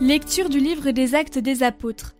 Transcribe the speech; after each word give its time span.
Lecture 0.00 0.48
du 0.48 0.60
livre 0.60 0.92
des 0.92 1.16
actes 1.16 1.38
des 1.38 1.64
apôtres. 1.64 2.14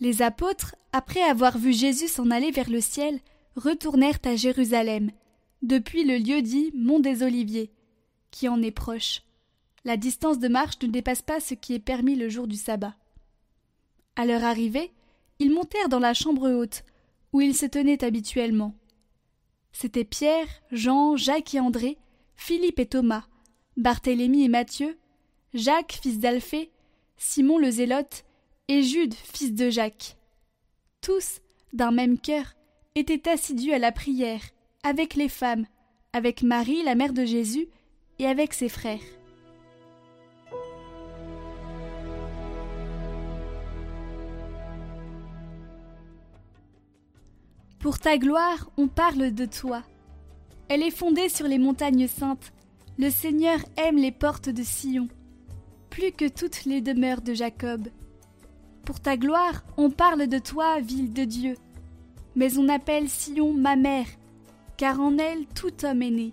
Les 0.00 0.20
apôtres, 0.20 0.74
après 0.90 1.22
avoir 1.22 1.58
vu 1.58 1.72
Jésus 1.72 2.08
s'en 2.08 2.28
aller 2.32 2.50
vers 2.50 2.68
le 2.68 2.80
ciel, 2.80 3.20
retournèrent 3.54 4.18
à 4.24 4.34
Jérusalem, 4.34 5.12
depuis 5.62 6.02
le 6.02 6.16
lieu 6.16 6.42
dit 6.42 6.72
Mont 6.74 6.98
des 6.98 7.22
Oliviers, 7.22 7.70
qui 8.32 8.48
en 8.48 8.60
est 8.62 8.72
proche. 8.72 9.22
La 9.84 9.96
distance 9.96 10.40
de 10.40 10.48
marche 10.48 10.74
ne 10.82 10.88
dépasse 10.88 11.22
pas 11.22 11.38
ce 11.38 11.54
qui 11.54 11.74
est 11.74 11.78
permis 11.78 12.16
le 12.16 12.28
jour 12.28 12.48
du 12.48 12.56
sabbat. 12.56 12.96
À 14.16 14.26
leur 14.26 14.42
arrivée, 14.42 14.92
ils 15.38 15.54
montèrent 15.54 15.88
dans 15.88 16.00
la 16.00 16.14
chambre 16.14 16.50
haute, 16.50 16.82
où 17.32 17.40
ils 17.40 17.54
se 17.54 17.66
tenaient 17.66 18.02
habituellement. 18.02 18.74
C'étaient 19.70 20.02
Pierre, 20.02 20.48
Jean, 20.72 21.16
Jacques 21.16 21.54
et 21.54 21.60
André, 21.60 21.96
Philippe 22.34 22.80
et 22.80 22.86
Thomas, 22.86 23.22
Barthélemy 23.76 24.42
et 24.42 24.48
Matthieu, 24.48 24.98
Jacques, 25.52 26.00
fils 26.02 26.18
d'Alphée, 26.18 26.72
Simon 27.16 27.58
le 27.58 27.70
Zélote, 27.70 28.24
et 28.68 28.82
Jude, 28.82 29.14
fils 29.14 29.52
de 29.52 29.70
Jacques. 29.70 30.16
Tous, 31.00 31.40
d'un 31.72 31.90
même 31.90 32.18
cœur, 32.18 32.54
étaient 32.94 33.28
assidus 33.28 33.72
à 33.72 33.78
la 33.78 33.92
prière, 33.92 34.42
avec 34.82 35.14
les 35.14 35.28
femmes, 35.28 35.66
avec 36.12 36.42
Marie, 36.42 36.82
la 36.82 36.94
mère 36.94 37.12
de 37.12 37.24
Jésus, 37.24 37.68
et 38.18 38.26
avec 38.26 38.54
ses 38.54 38.68
frères. 38.68 39.00
Pour 47.80 47.98
ta 47.98 48.16
gloire, 48.16 48.70
on 48.78 48.88
parle 48.88 49.32
de 49.32 49.44
toi. 49.44 49.82
Elle 50.68 50.82
est 50.82 50.90
fondée 50.90 51.28
sur 51.28 51.46
les 51.46 51.58
montagnes 51.58 52.08
saintes. 52.08 52.52
Le 52.98 53.10
Seigneur 53.10 53.58
aime 53.76 53.96
les 53.96 54.12
portes 54.12 54.48
de 54.48 54.62
Sion, 54.62 55.08
plus 55.94 56.10
que 56.10 56.26
toutes 56.26 56.64
les 56.64 56.80
demeures 56.80 57.22
de 57.22 57.34
Jacob. 57.34 57.86
Pour 58.84 58.98
ta 58.98 59.16
gloire, 59.16 59.62
on 59.76 59.90
parle 59.90 60.26
de 60.26 60.38
toi, 60.40 60.80
ville 60.80 61.12
de 61.12 61.22
Dieu. 61.22 61.54
Mais 62.34 62.58
on 62.58 62.68
appelle 62.68 63.08
Sion 63.08 63.54
ma 63.54 63.76
mère, 63.76 64.08
car 64.76 64.98
en 64.98 65.18
elle 65.18 65.46
tout 65.54 65.84
homme 65.84 66.02
est 66.02 66.10
né. 66.10 66.32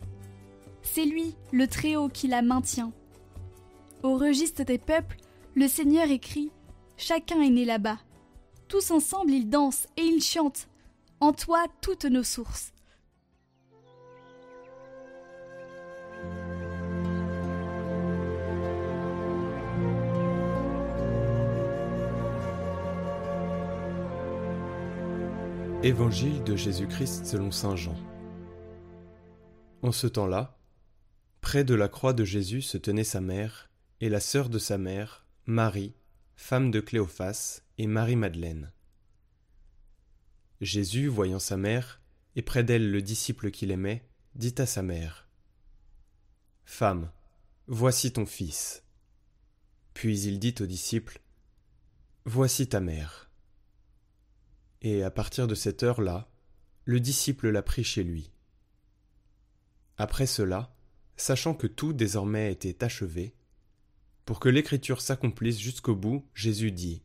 C'est 0.82 1.06
lui, 1.06 1.36
le 1.52 1.67
Très-Haut, 1.67 2.09
qui 2.09 2.28
la 2.28 2.42
maintient. 2.42 2.92
Au 4.02 4.17
registre 4.17 4.64
des 4.64 4.80
peuples, 4.80 5.17
le 5.54 5.67
Seigneur 5.67 6.09
écrit 6.09 6.50
Chacun 6.98 7.39
est 7.42 7.52
né 7.52 7.64
là-bas. 7.64 8.00
Tous 8.67 8.89
ensemble 8.89 9.32
ils 9.32 9.48
dansent 9.48 9.86
et 9.95 10.02
ils 10.02 10.23
chantent. 10.23 10.70
En 11.20 11.34
toi 11.34 11.66
toutes 11.82 12.06
nos 12.06 12.23
sources. 12.23 12.73
Évangile 25.83 26.43
de 26.43 26.55
Jésus-Christ 26.55 27.25
selon 27.25 27.49
Saint 27.49 27.75
Jean. 27.75 27.97
En 29.81 29.91
ce 29.91 30.05
temps-là, 30.05 30.59
près 31.41 31.63
de 31.63 31.73
la 31.73 31.87
croix 31.87 32.13
de 32.13 32.23
Jésus 32.23 32.61
se 32.61 32.77
tenait 32.77 33.03
sa 33.03 33.19
mère 33.19 33.71
et 33.99 34.07
la 34.07 34.19
sœur 34.19 34.49
de 34.49 34.59
sa 34.59 34.77
mère, 34.77 35.25
Marie, 35.47 35.95
femme 36.36 36.70
de 36.70 36.81
Cléophas, 36.81 37.64
et 37.80 37.87
Marie-Madeleine. 37.87 38.71
Jésus, 40.59 41.08
voyant 41.08 41.39
sa 41.39 41.58
mère, 41.58 41.99
et 42.36 42.43
près 42.43 42.64
d'elle 42.64 42.91
le 42.91 43.02
disciple 43.02 43.49
qu'il 43.49 43.71
aimait, 43.71 44.08
dit 44.36 44.53
à 44.59 44.67
sa 44.67 44.83
mère 44.83 45.27
Femme, 46.64 47.09
voici 47.65 48.14
ton 48.14 48.27
fils. 48.27 48.83
Puis 49.95 50.20
il 50.21 50.37
dit 50.37 50.53
au 50.59 50.67
disciple 50.67 51.21
Voici 52.25 52.67
ta 52.67 52.81
mère. 52.81 53.30
Et 54.81 55.03
à 55.03 55.11
partir 55.11 55.47
de 55.47 55.55
cette 55.55 55.83
heure-là, 55.83 56.27
le 56.86 56.99
disciple 56.99 57.49
l'a 57.49 57.61
pris 57.61 57.83
chez 57.83 58.03
lui. 58.03 58.31
Après 59.97 60.25
cela, 60.25 60.75
sachant 61.15 61.53
que 61.53 61.67
tout 61.67 61.93
désormais 61.93 62.52
était 62.52 62.83
achevé, 62.83 63.36
pour 64.25 64.39
que 64.39 64.49
l'écriture 64.49 65.02
s'accomplisse 65.02 65.59
jusqu'au 65.59 65.95
bout, 65.95 66.25
Jésus 66.33 66.71
dit 66.71 67.03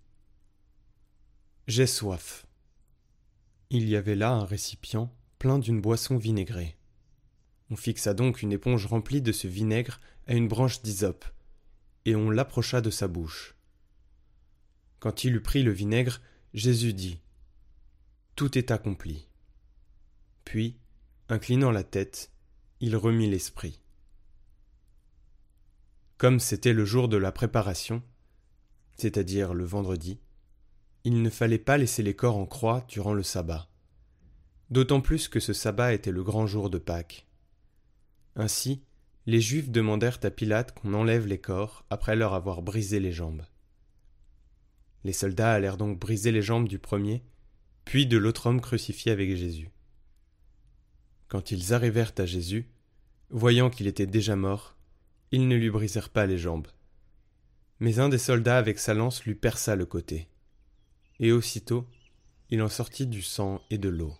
J'ai 1.66 1.86
soif. 1.86 2.46
Il 3.68 3.88
y 3.88 3.96
avait 3.96 4.14
là 4.14 4.30
un 4.30 4.44
récipient 4.44 5.12
plein 5.38 5.58
d'une 5.58 5.80
boisson 5.80 6.16
vinaigrée. 6.16 6.78
On 7.68 7.76
fixa 7.76 8.14
donc 8.14 8.40
une 8.42 8.52
éponge 8.52 8.86
remplie 8.86 9.20
de 9.20 9.32
ce 9.32 9.48
vinaigre 9.48 10.00
à 10.26 10.34
une 10.34 10.48
branche 10.48 10.80
d'hysope, 10.80 11.26
et 12.06 12.16
on 12.16 12.30
l'approcha 12.30 12.80
de 12.80 12.90
sa 12.90 13.08
bouche. 13.08 13.54
Quand 14.98 15.24
il 15.24 15.34
eut 15.34 15.42
pris 15.42 15.62
le 15.62 15.72
vinaigre, 15.72 16.22
Jésus 16.54 16.94
dit 16.94 17.20
tout 18.36 18.58
est 18.58 18.70
accompli. 18.70 19.26
Puis, 20.44 20.78
inclinant 21.30 21.70
la 21.70 21.82
tête, 21.82 22.30
il 22.80 22.94
remit 22.94 23.30
l'esprit. 23.30 23.80
Comme 26.18 26.38
c'était 26.38 26.74
le 26.74 26.84
jour 26.84 27.08
de 27.08 27.16
la 27.16 27.32
préparation, 27.32 28.02
c'est-à-dire 28.96 29.54
le 29.54 29.64
vendredi, 29.64 30.20
il 31.04 31.22
ne 31.22 31.30
fallait 31.30 31.58
pas 31.58 31.78
laisser 31.78 32.02
les 32.02 32.14
corps 32.14 32.36
en 32.36 32.44
croix 32.44 32.84
durant 32.88 33.14
le 33.14 33.22
sabbat, 33.22 33.70
d'autant 34.68 35.00
plus 35.00 35.28
que 35.28 35.40
ce 35.40 35.54
sabbat 35.54 35.94
était 35.94 36.12
le 36.12 36.22
grand 36.22 36.46
jour 36.46 36.68
de 36.68 36.78
Pâques. 36.78 37.26
Ainsi, 38.34 38.82
les 39.24 39.40
Juifs 39.40 39.70
demandèrent 39.70 40.20
à 40.22 40.30
Pilate 40.30 40.78
qu'on 40.78 40.92
enlève 40.92 41.26
les 41.26 41.40
corps 41.40 41.86
après 41.88 42.16
leur 42.16 42.34
avoir 42.34 42.60
brisé 42.60 43.00
les 43.00 43.12
jambes. 43.12 43.46
Les 45.04 45.14
soldats 45.14 45.54
allèrent 45.54 45.78
donc 45.78 45.98
briser 45.98 46.32
les 46.32 46.42
jambes 46.42 46.68
du 46.68 46.78
premier 46.78 47.24
puis 47.86 48.06
de 48.06 48.18
l'autre 48.18 48.48
homme 48.48 48.60
crucifié 48.60 49.12
avec 49.12 49.34
Jésus. 49.36 49.70
Quand 51.28 51.52
ils 51.52 51.72
arrivèrent 51.72 52.12
à 52.18 52.26
Jésus, 52.26 52.68
voyant 53.30 53.70
qu'il 53.70 53.86
était 53.86 54.06
déjà 54.06 54.34
mort, 54.34 54.76
ils 55.30 55.46
ne 55.46 55.54
lui 55.54 55.70
brisèrent 55.70 56.10
pas 56.10 56.26
les 56.26 56.36
jambes. 56.36 56.66
Mais 57.78 58.00
un 58.00 58.08
des 58.08 58.18
soldats 58.18 58.58
avec 58.58 58.80
sa 58.80 58.92
lance 58.92 59.24
lui 59.24 59.36
perça 59.36 59.76
le 59.76 59.86
côté. 59.86 60.26
Et 61.20 61.30
aussitôt, 61.30 61.86
il 62.50 62.60
en 62.60 62.68
sortit 62.68 63.06
du 63.06 63.22
sang 63.22 63.62
et 63.70 63.78
de 63.78 63.88
l'eau. 63.88 64.14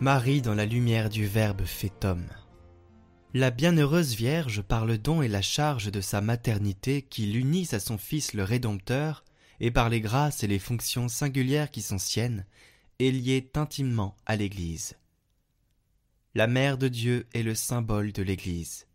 Marie 0.00 0.42
dans 0.42 0.54
la 0.54 0.66
lumière 0.66 1.08
du 1.08 1.26
Verbe 1.26 1.64
fait 1.64 2.04
homme. 2.04 2.26
La 3.38 3.50
bienheureuse 3.50 4.14
Vierge, 4.14 4.62
par 4.62 4.86
le 4.86 4.96
don 4.96 5.20
et 5.20 5.28
la 5.28 5.42
charge 5.42 5.92
de 5.92 6.00
sa 6.00 6.22
maternité 6.22 7.02
qui 7.02 7.26
l'unissent 7.26 7.74
à 7.74 7.80
son 7.80 7.98
Fils 7.98 8.32
le 8.32 8.42
Rédempteur, 8.42 9.26
et 9.60 9.70
par 9.70 9.90
les 9.90 10.00
grâces 10.00 10.42
et 10.42 10.46
les 10.46 10.58
fonctions 10.58 11.08
singulières 11.08 11.70
qui 11.70 11.82
sont 11.82 11.98
siennes, 11.98 12.46
est 12.98 13.10
liée 13.10 13.50
intimement 13.54 14.16
à 14.24 14.36
l'Église. 14.36 14.94
La 16.34 16.46
Mère 16.46 16.78
de 16.78 16.88
Dieu 16.88 17.26
est 17.34 17.42
le 17.42 17.54
symbole 17.54 18.10
de 18.10 18.22
l'Église, 18.22 18.86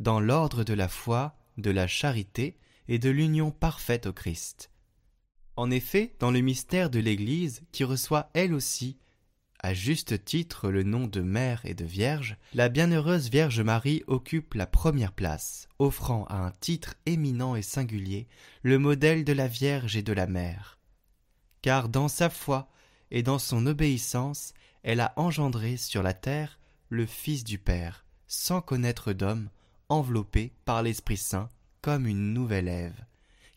dans 0.00 0.18
l'ordre 0.18 0.64
de 0.64 0.74
la 0.74 0.88
foi, 0.88 1.36
de 1.56 1.70
la 1.70 1.86
charité 1.86 2.58
et 2.88 2.98
de 2.98 3.10
l'union 3.10 3.52
parfaite 3.52 4.06
au 4.06 4.12
Christ. 4.12 4.72
En 5.54 5.70
effet, 5.70 6.16
dans 6.18 6.32
le 6.32 6.40
mystère 6.40 6.90
de 6.90 6.98
l'Église, 6.98 7.62
qui 7.70 7.84
reçoit 7.84 8.28
elle 8.34 8.54
aussi 8.54 8.98
à 9.64 9.72
juste 9.72 10.26
titre 10.26 10.68
le 10.68 10.82
nom 10.82 11.06
de 11.06 11.22
mère 11.22 11.62
et 11.64 11.72
de 11.72 11.86
vierge, 11.86 12.36
la 12.52 12.68
bienheureuse 12.68 13.30
Vierge 13.30 13.62
Marie 13.62 14.02
occupe 14.06 14.52
la 14.52 14.66
première 14.66 15.12
place, 15.12 15.68
offrant 15.78 16.26
à 16.26 16.36
un 16.36 16.50
titre 16.50 16.96
éminent 17.06 17.56
et 17.56 17.62
singulier 17.62 18.28
le 18.62 18.78
modèle 18.78 19.24
de 19.24 19.32
la 19.32 19.48
Vierge 19.48 19.96
et 19.96 20.02
de 20.02 20.12
la 20.12 20.26
Mère. 20.26 20.78
Car 21.62 21.88
dans 21.88 22.08
sa 22.08 22.28
foi 22.28 22.68
et 23.10 23.22
dans 23.22 23.38
son 23.38 23.64
obéissance, 23.64 24.52
elle 24.82 25.00
a 25.00 25.14
engendré 25.16 25.78
sur 25.78 26.02
la 26.02 26.12
terre 26.12 26.58
le 26.90 27.06
Fils 27.06 27.42
du 27.42 27.56
Père, 27.56 28.04
sans 28.26 28.60
connaître 28.60 29.14
d'homme, 29.14 29.48
enveloppé 29.88 30.52
par 30.66 30.82
l'Esprit 30.82 31.16
Saint 31.16 31.48
comme 31.80 32.06
une 32.06 32.34
nouvelle 32.34 32.68
Ève, 32.68 33.06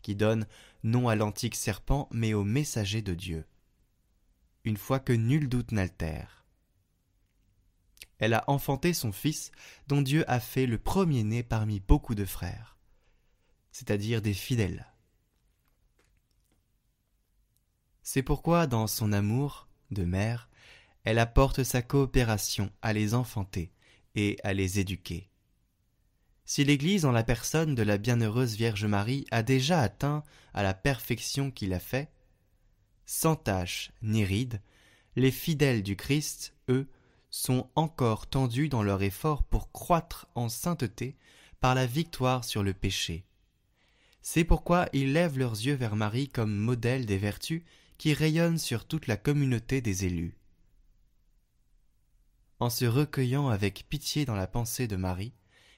qui 0.00 0.14
donne 0.14 0.46
non 0.84 1.06
à 1.10 1.16
l'antique 1.16 1.54
serpent 1.54 2.08
mais 2.12 2.32
au 2.32 2.44
messager 2.44 3.02
de 3.02 3.12
Dieu 3.12 3.44
une 4.68 4.76
fois 4.76 5.00
que 5.00 5.12
nul 5.12 5.48
doute 5.48 5.72
n'altère. 5.72 6.44
Elle 8.18 8.34
a 8.34 8.44
enfanté 8.48 8.92
son 8.92 9.12
fils, 9.12 9.50
dont 9.86 10.02
Dieu 10.02 10.24
a 10.30 10.40
fait 10.40 10.66
le 10.66 10.78
premier-né 10.78 11.42
parmi 11.42 11.80
beaucoup 11.80 12.14
de 12.14 12.24
frères, 12.24 12.76
c'est-à-dire 13.72 14.20
des 14.20 14.34
fidèles. 14.34 14.86
C'est 18.02 18.22
pourquoi, 18.22 18.66
dans 18.66 18.86
son 18.86 19.12
amour 19.12 19.68
de 19.90 20.04
mère, 20.04 20.48
elle 21.04 21.18
apporte 21.18 21.62
sa 21.62 21.80
coopération 21.80 22.70
à 22.82 22.92
les 22.92 23.14
enfanter 23.14 23.72
et 24.14 24.36
à 24.42 24.52
les 24.52 24.78
éduquer. 24.78 25.30
Si 26.44 26.64
l'Église, 26.64 27.04
en 27.04 27.12
la 27.12 27.24
personne 27.24 27.74
de 27.74 27.82
la 27.82 27.98
bienheureuse 27.98 28.56
Vierge 28.56 28.84
Marie, 28.84 29.26
a 29.30 29.42
déjà 29.42 29.80
atteint 29.80 30.24
à 30.54 30.62
la 30.62 30.74
perfection 30.74 31.50
qu'il 31.50 31.72
a 31.72 31.80
fait, 31.80 32.10
sans 33.08 33.36
tache 33.36 33.90
ni 34.02 34.22
ride, 34.22 34.60
Les 35.16 35.30
fidèles 35.30 35.82
du 35.82 35.96
Christ, 35.96 36.54
eux, 36.68 36.86
sont 37.30 37.70
encore 37.74 38.26
tendus 38.26 38.68
dans 38.68 38.82
leur 38.82 39.02
effort 39.02 39.42
pour 39.42 39.72
croître 39.72 40.28
en 40.34 40.50
sainteté 40.50 41.16
par 41.58 41.74
la 41.74 41.86
victoire 41.86 42.44
sur 42.44 42.62
le 42.62 42.74
péché. 42.74 43.24
C'est 44.20 44.44
pourquoi 44.44 44.90
ils 44.92 45.14
lèvent 45.14 45.38
leurs 45.38 45.54
yeux 45.54 45.74
vers 45.74 45.96
Marie 45.96 46.28
comme 46.28 46.54
modèle 46.54 47.06
des 47.06 47.16
vertus 47.16 47.62
qui 47.96 48.12
rayonnent 48.12 48.58
sur 48.58 48.86
toute 48.86 49.06
la 49.06 49.16
communauté 49.16 49.80
des 49.80 50.04
élus. 50.04 50.36
En 52.60 52.68
se 52.68 52.84
recueillant 52.84 53.48
avec 53.48 53.86
pitié 53.88 54.26
dans 54.26 54.36
la 54.36 54.46
pensée 54.46 54.86
de 54.86 54.96
Marie, 54.96 55.32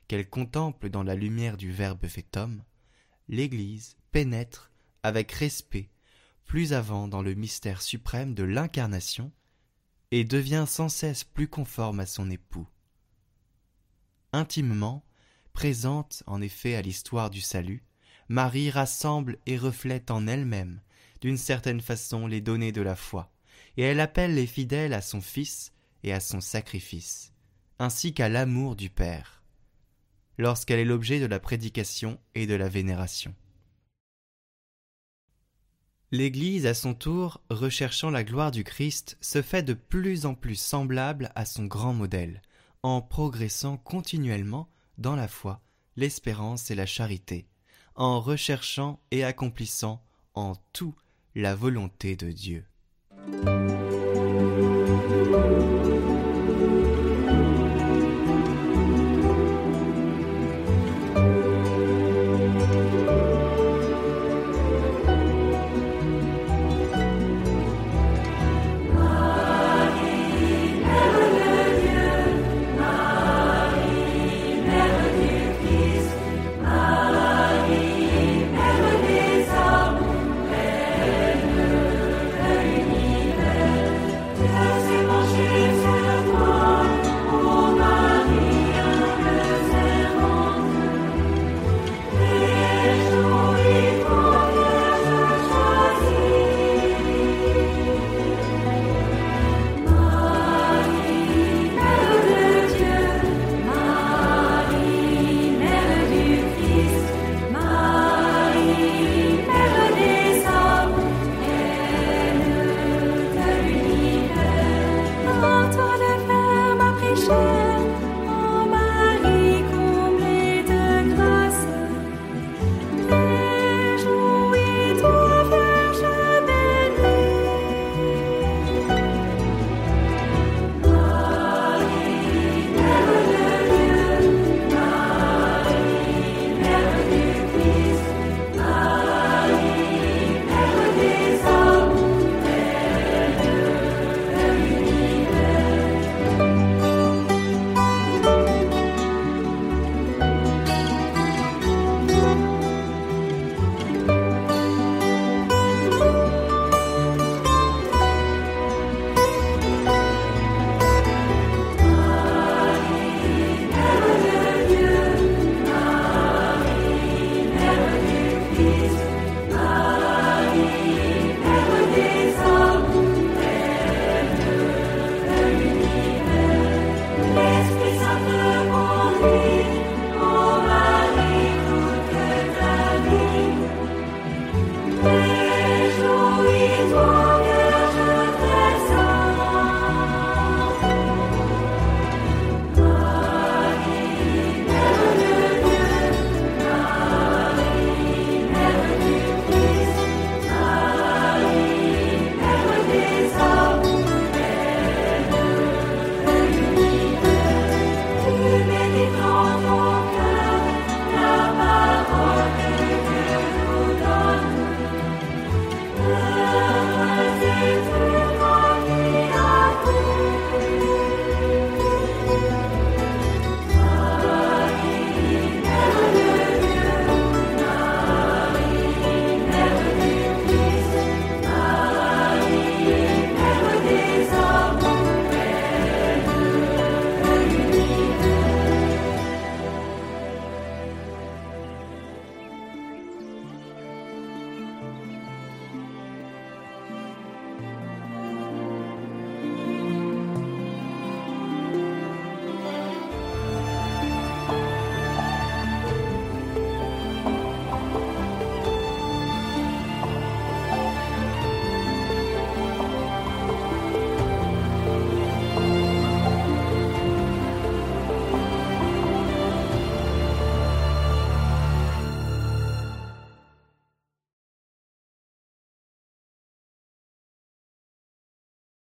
qu'elle 0.08 0.28
contemple 0.28 0.90
dans 0.90 1.04
la 1.04 1.14
lumière 1.14 1.56
du 1.56 1.70
Verbe 1.70 2.08
fait 2.08 2.36
homme, 2.36 2.64
l'Église 3.28 3.96
pénètre 4.10 4.72
avec 5.04 5.30
respect 5.30 5.90
plus 6.50 6.72
avant 6.72 7.06
dans 7.06 7.22
le 7.22 7.34
mystère 7.34 7.80
suprême 7.80 8.34
de 8.34 8.42
l'incarnation 8.42 9.30
et 10.10 10.24
devient 10.24 10.64
sans 10.66 10.88
cesse 10.88 11.22
plus 11.22 11.46
conforme 11.46 12.00
à 12.00 12.06
son 12.06 12.28
époux. 12.28 12.66
Intimement, 14.32 15.04
présente 15.52 16.24
en 16.26 16.42
effet 16.42 16.74
à 16.74 16.82
l'histoire 16.82 17.30
du 17.30 17.40
salut, 17.40 17.84
Marie 18.28 18.68
rassemble 18.68 19.38
et 19.46 19.56
reflète 19.56 20.10
en 20.10 20.26
elle-même, 20.26 20.80
d'une 21.20 21.36
certaine 21.36 21.80
façon, 21.80 22.26
les 22.26 22.40
données 22.40 22.72
de 22.72 22.82
la 22.82 22.96
foi, 22.96 23.32
et 23.76 23.82
elle 23.82 24.00
appelle 24.00 24.34
les 24.34 24.48
fidèles 24.48 24.92
à 24.92 25.02
son 25.02 25.20
Fils 25.20 25.72
et 26.02 26.12
à 26.12 26.18
son 26.18 26.40
sacrifice, 26.40 27.32
ainsi 27.78 28.12
qu'à 28.12 28.28
l'amour 28.28 28.74
du 28.74 28.90
Père, 28.90 29.44
lorsqu'elle 30.36 30.80
est 30.80 30.84
l'objet 30.84 31.20
de 31.20 31.26
la 31.26 31.38
prédication 31.38 32.18
et 32.34 32.48
de 32.48 32.54
la 32.54 32.68
vénération. 32.68 33.36
L'Église, 36.12 36.66
à 36.66 36.74
son 36.74 36.94
tour, 36.94 37.40
recherchant 37.50 38.10
la 38.10 38.24
gloire 38.24 38.50
du 38.50 38.64
Christ, 38.64 39.16
se 39.20 39.42
fait 39.42 39.62
de 39.62 39.74
plus 39.74 40.26
en 40.26 40.34
plus 40.34 40.56
semblable 40.56 41.30
à 41.36 41.44
son 41.44 41.66
grand 41.66 41.92
modèle, 41.94 42.42
en 42.82 43.00
progressant 43.00 43.76
continuellement 43.76 44.68
dans 44.98 45.14
la 45.14 45.28
foi, 45.28 45.62
l'espérance 45.94 46.72
et 46.72 46.74
la 46.74 46.86
charité, 46.86 47.46
en 47.94 48.20
recherchant 48.20 49.00
et 49.12 49.22
accomplissant 49.22 50.02
en 50.34 50.54
tout 50.72 50.96
la 51.36 51.54
volonté 51.54 52.16
de 52.16 52.32
Dieu. 52.32 52.64